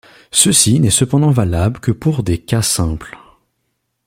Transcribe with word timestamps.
Ceci 0.31 0.79
n'est 0.79 0.89
cependant 0.89 1.29
valable 1.29 1.79
que 1.79 1.91
pour 1.91 2.23
des 2.23 2.39
cas 2.39 2.63
simples. 2.63 3.15